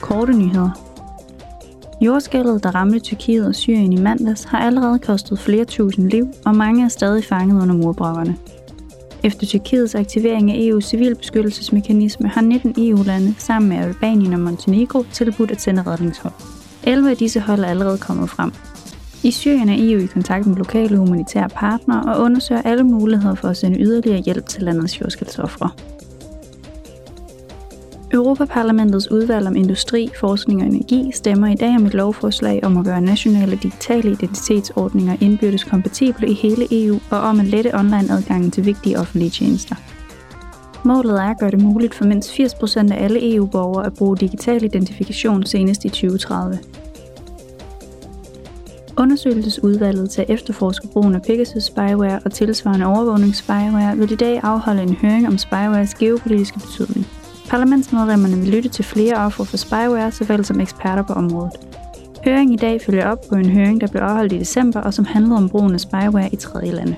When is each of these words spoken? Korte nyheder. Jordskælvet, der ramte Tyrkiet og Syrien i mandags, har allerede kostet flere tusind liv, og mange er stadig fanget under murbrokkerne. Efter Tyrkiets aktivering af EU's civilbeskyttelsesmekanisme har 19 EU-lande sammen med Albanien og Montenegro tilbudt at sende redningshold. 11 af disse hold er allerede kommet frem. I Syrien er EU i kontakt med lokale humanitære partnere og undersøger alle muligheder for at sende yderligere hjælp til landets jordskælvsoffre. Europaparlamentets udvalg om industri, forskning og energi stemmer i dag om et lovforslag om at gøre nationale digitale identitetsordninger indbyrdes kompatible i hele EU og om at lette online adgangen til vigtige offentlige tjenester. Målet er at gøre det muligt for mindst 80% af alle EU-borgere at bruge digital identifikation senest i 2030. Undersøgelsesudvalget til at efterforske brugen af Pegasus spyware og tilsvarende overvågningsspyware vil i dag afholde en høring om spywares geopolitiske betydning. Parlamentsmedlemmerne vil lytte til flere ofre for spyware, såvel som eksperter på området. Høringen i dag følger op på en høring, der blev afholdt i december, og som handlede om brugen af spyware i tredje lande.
Korte 0.00 0.32
nyheder. 0.32 0.70
Jordskælvet, 2.00 2.64
der 2.64 2.74
ramte 2.74 2.98
Tyrkiet 2.98 3.46
og 3.46 3.54
Syrien 3.54 3.92
i 3.92 4.00
mandags, 4.00 4.44
har 4.44 4.58
allerede 4.58 4.98
kostet 4.98 5.38
flere 5.38 5.64
tusind 5.64 6.10
liv, 6.10 6.28
og 6.44 6.56
mange 6.56 6.84
er 6.84 6.88
stadig 6.88 7.24
fanget 7.24 7.62
under 7.62 7.74
murbrokkerne. 7.74 8.36
Efter 9.24 9.46
Tyrkiets 9.46 9.94
aktivering 9.94 10.50
af 10.50 10.56
EU's 10.56 10.80
civilbeskyttelsesmekanisme 10.80 12.28
har 12.28 12.40
19 12.40 12.74
EU-lande 12.76 13.34
sammen 13.38 13.68
med 13.68 13.76
Albanien 13.76 14.32
og 14.32 14.40
Montenegro 14.40 15.04
tilbudt 15.12 15.50
at 15.50 15.60
sende 15.60 15.82
redningshold. 15.82 16.32
11 16.82 17.10
af 17.10 17.16
disse 17.16 17.40
hold 17.40 17.60
er 17.60 17.66
allerede 17.66 17.98
kommet 17.98 18.30
frem. 18.30 18.52
I 19.22 19.30
Syrien 19.30 19.68
er 19.68 19.76
EU 19.78 20.00
i 20.00 20.06
kontakt 20.06 20.46
med 20.46 20.56
lokale 20.56 20.98
humanitære 20.98 21.48
partnere 21.48 22.14
og 22.14 22.22
undersøger 22.22 22.62
alle 22.62 22.84
muligheder 22.84 23.34
for 23.34 23.48
at 23.48 23.56
sende 23.56 23.80
yderligere 23.80 24.22
hjælp 24.22 24.46
til 24.46 24.62
landets 24.62 25.00
jordskælvsoffre. 25.00 25.70
Europaparlamentets 28.12 29.10
udvalg 29.10 29.46
om 29.46 29.56
industri, 29.56 30.08
forskning 30.20 30.62
og 30.62 30.66
energi 30.66 31.10
stemmer 31.14 31.46
i 31.46 31.54
dag 31.54 31.76
om 31.76 31.86
et 31.86 31.94
lovforslag 31.94 32.64
om 32.64 32.76
at 32.76 32.84
gøre 32.84 33.00
nationale 33.00 33.56
digitale 33.62 34.10
identitetsordninger 34.10 35.16
indbyrdes 35.20 35.64
kompatible 35.64 36.28
i 36.28 36.34
hele 36.34 36.66
EU 36.70 36.98
og 37.10 37.18
om 37.18 37.40
at 37.40 37.46
lette 37.46 37.74
online 37.74 38.12
adgangen 38.12 38.50
til 38.50 38.66
vigtige 38.66 38.98
offentlige 38.98 39.30
tjenester. 39.30 39.74
Målet 40.84 41.20
er 41.20 41.24
at 41.24 41.38
gøre 41.38 41.50
det 41.50 41.62
muligt 41.62 41.94
for 41.94 42.04
mindst 42.04 42.30
80% 42.30 42.92
af 42.92 43.04
alle 43.04 43.34
EU-borgere 43.34 43.86
at 43.86 43.94
bruge 43.94 44.16
digital 44.16 44.64
identifikation 44.64 45.44
senest 45.46 45.84
i 45.84 45.88
2030. 45.88 46.58
Undersøgelsesudvalget 48.96 50.10
til 50.10 50.22
at 50.22 50.30
efterforske 50.30 50.88
brugen 50.92 51.14
af 51.14 51.22
Pegasus 51.22 51.64
spyware 51.64 52.20
og 52.24 52.32
tilsvarende 52.32 52.86
overvågningsspyware 52.86 53.96
vil 53.96 54.12
i 54.12 54.16
dag 54.16 54.40
afholde 54.42 54.82
en 54.82 54.94
høring 54.94 55.28
om 55.28 55.38
spywares 55.38 55.94
geopolitiske 55.94 56.58
betydning. 56.58 57.07
Parlamentsmedlemmerne 57.48 58.36
vil 58.36 58.48
lytte 58.48 58.68
til 58.68 58.84
flere 58.84 59.16
ofre 59.16 59.44
for 59.44 59.56
spyware, 59.56 60.12
såvel 60.12 60.44
som 60.44 60.60
eksperter 60.60 61.02
på 61.02 61.12
området. 61.12 61.52
Høringen 62.24 62.54
i 62.54 62.56
dag 62.56 62.80
følger 62.82 63.06
op 63.06 63.18
på 63.28 63.34
en 63.34 63.50
høring, 63.50 63.80
der 63.80 63.86
blev 63.86 64.02
afholdt 64.02 64.32
i 64.32 64.38
december, 64.38 64.80
og 64.80 64.94
som 64.94 65.04
handlede 65.04 65.36
om 65.36 65.48
brugen 65.48 65.74
af 65.74 65.80
spyware 65.80 66.28
i 66.32 66.36
tredje 66.36 66.70
lande. 66.70 66.96